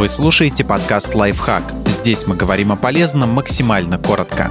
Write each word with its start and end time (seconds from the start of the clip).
Вы 0.00 0.08
слушаете 0.08 0.64
подкаст 0.64 1.14
«Лайфхак». 1.14 1.74
Здесь 1.84 2.26
мы 2.26 2.34
говорим 2.34 2.72
о 2.72 2.76
полезном 2.76 3.32
максимально 3.32 3.98
коротко. 3.98 4.50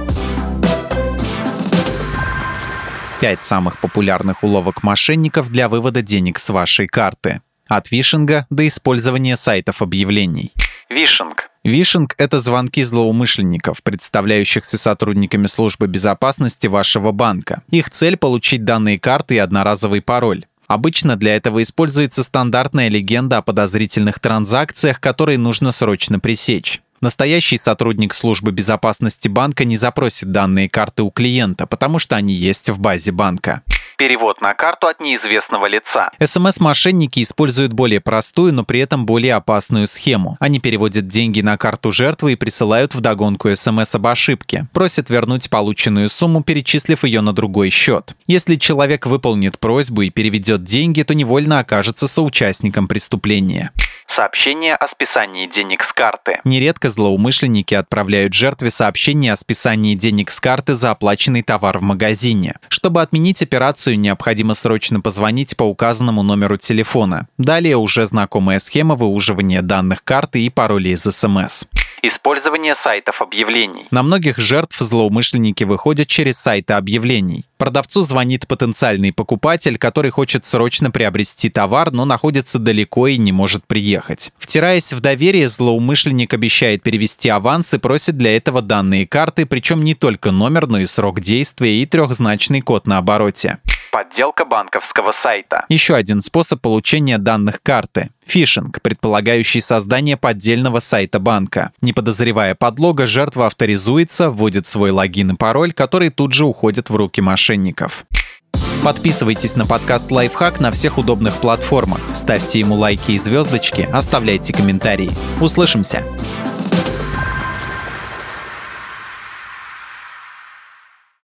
Пять 3.20 3.42
самых 3.42 3.80
популярных 3.80 4.44
уловок 4.44 4.84
мошенников 4.84 5.50
для 5.50 5.68
вывода 5.68 6.02
денег 6.02 6.38
с 6.38 6.50
вашей 6.50 6.86
карты. 6.86 7.42
От 7.66 7.90
вишинга 7.90 8.46
до 8.48 8.68
использования 8.68 9.36
сайтов 9.36 9.82
объявлений. 9.82 10.52
Вишинг. 10.88 11.50
Вишинг– 11.64 12.14
это 12.16 12.38
звонки 12.38 12.84
злоумышленников, 12.84 13.82
представляющихся 13.82 14.78
сотрудниками 14.78 15.48
службы 15.48 15.88
безопасности 15.88 16.68
вашего 16.68 17.10
банка. 17.10 17.64
Их 17.72 17.90
цель– 17.90 18.16
получить 18.18 18.64
данные 18.64 19.00
карты 19.00 19.34
и 19.34 19.38
одноразовый 19.38 20.00
пароль. 20.00 20.44
Обычно 20.70 21.16
для 21.16 21.34
этого 21.34 21.62
используется 21.62 22.22
стандартная 22.22 22.88
легенда 22.88 23.38
о 23.38 23.42
подозрительных 23.42 24.20
транзакциях, 24.20 25.00
которые 25.00 25.36
нужно 25.36 25.72
срочно 25.72 26.20
пресечь. 26.20 26.80
Настоящий 27.00 27.58
сотрудник 27.58 28.14
службы 28.14 28.52
безопасности 28.52 29.26
банка 29.26 29.64
не 29.64 29.76
запросит 29.76 30.30
данные 30.30 30.68
карты 30.68 31.02
у 31.02 31.10
клиента, 31.10 31.66
потому 31.66 31.98
что 31.98 32.14
они 32.14 32.34
есть 32.34 32.70
в 32.70 32.78
базе 32.78 33.10
банка 33.10 33.62
перевод 34.00 34.40
на 34.40 34.54
карту 34.54 34.86
от 34.86 34.98
неизвестного 34.98 35.66
лица. 35.66 36.08
СМС-мошенники 36.18 37.20
используют 37.20 37.74
более 37.74 38.00
простую, 38.00 38.54
но 38.54 38.64
при 38.64 38.80
этом 38.80 39.04
более 39.04 39.34
опасную 39.34 39.86
схему. 39.86 40.38
Они 40.40 40.58
переводят 40.58 41.06
деньги 41.06 41.42
на 41.42 41.58
карту 41.58 41.92
жертвы 41.92 42.32
и 42.32 42.36
присылают 42.36 42.94
вдогонку 42.94 43.54
СМС 43.54 43.94
об 43.94 44.06
ошибке. 44.06 44.66
Просят 44.72 45.10
вернуть 45.10 45.50
полученную 45.50 46.08
сумму, 46.08 46.42
перечислив 46.42 47.04
ее 47.04 47.20
на 47.20 47.34
другой 47.34 47.68
счет. 47.68 48.16
Если 48.26 48.56
человек 48.56 49.04
выполнит 49.04 49.58
просьбу 49.58 50.00
и 50.00 50.08
переведет 50.08 50.64
деньги, 50.64 51.02
то 51.02 51.14
невольно 51.14 51.58
окажется 51.58 52.08
соучастником 52.08 52.88
преступления 52.88 53.70
сообщение 54.10 54.74
о 54.74 54.86
списании 54.86 55.46
денег 55.46 55.82
с 55.82 55.92
карты. 55.92 56.40
Нередко 56.44 56.90
злоумышленники 56.90 57.74
отправляют 57.74 58.34
жертве 58.34 58.70
сообщение 58.70 59.32
о 59.32 59.36
списании 59.36 59.94
денег 59.94 60.30
с 60.30 60.40
карты 60.40 60.74
за 60.74 60.90
оплаченный 60.90 61.42
товар 61.42 61.78
в 61.78 61.82
магазине. 61.82 62.56
Чтобы 62.68 63.02
отменить 63.02 63.42
операцию, 63.42 63.98
необходимо 63.98 64.54
срочно 64.54 65.00
позвонить 65.00 65.56
по 65.56 65.64
указанному 65.64 66.22
номеру 66.22 66.56
телефона. 66.56 67.28
Далее 67.38 67.76
уже 67.76 68.06
знакомая 68.06 68.58
схема 68.58 68.94
выуживания 68.94 69.62
данных 69.62 70.04
карты 70.04 70.44
и 70.44 70.50
паролей 70.50 70.94
из 70.94 71.02
СМС. 71.02 71.66
Использование 72.02 72.74
сайтов 72.74 73.20
объявлений. 73.20 73.86
На 73.90 74.02
многих 74.02 74.38
жертв 74.38 74.78
злоумышленники 74.78 75.64
выходят 75.64 76.08
через 76.08 76.38
сайты 76.38 76.72
объявлений. 76.74 77.44
Продавцу 77.58 78.00
звонит 78.00 78.48
потенциальный 78.48 79.12
покупатель, 79.12 79.76
который 79.76 80.10
хочет 80.10 80.46
срочно 80.46 80.90
приобрести 80.90 81.50
товар, 81.50 81.90
но 81.90 82.06
находится 82.06 82.58
далеко 82.58 83.06
и 83.06 83.18
не 83.18 83.32
может 83.32 83.66
приехать. 83.66 84.32
Втираясь 84.38 84.94
в 84.94 85.00
доверие, 85.00 85.46
злоумышленник 85.46 86.32
обещает 86.32 86.82
перевести 86.82 87.28
аванс 87.28 87.74
и 87.74 87.78
просит 87.78 88.16
для 88.16 88.34
этого 88.34 88.62
данные 88.62 89.06
карты, 89.06 89.44
причем 89.44 89.84
не 89.84 89.94
только 89.94 90.30
номер, 90.30 90.68
но 90.68 90.78
и 90.78 90.86
срок 90.86 91.20
действия 91.20 91.82
и 91.82 91.86
трехзначный 91.86 92.62
код 92.62 92.86
на 92.86 92.96
обороте. 92.96 93.58
Подделка 93.90 94.44
банковского 94.44 95.10
сайта. 95.10 95.64
Еще 95.68 95.96
один 95.96 96.20
способ 96.20 96.60
получения 96.60 97.18
данных 97.18 97.60
карты. 97.60 98.10
Фишинг, 98.24 98.80
предполагающий 98.82 99.60
создание 99.60 100.16
поддельного 100.16 100.78
сайта 100.78 101.18
банка. 101.18 101.72
Не 101.80 101.92
подозревая 101.92 102.54
подлога, 102.54 103.06
жертва 103.06 103.46
авторизуется, 103.46 104.30
вводит 104.30 104.68
свой 104.68 104.92
логин 104.92 105.32
и 105.32 105.36
пароль, 105.36 105.72
который 105.72 106.10
тут 106.10 106.32
же 106.32 106.44
уходит 106.44 106.88
в 106.88 106.94
руки 106.94 107.20
мошенников. 107.20 108.06
Подписывайтесь 108.84 109.56
на 109.56 109.66
подкаст 109.66 110.10
«Лайфхак» 110.10 110.60
на 110.60 110.70
всех 110.70 110.96
удобных 110.96 111.36
платформах. 111.36 112.00
Ставьте 112.14 112.60
ему 112.60 112.76
лайки 112.76 113.12
и 113.12 113.18
звездочки, 113.18 113.88
оставляйте 113.92 114.54
комментарии. 114.54 115.10
Услышимся! 115.40 116.04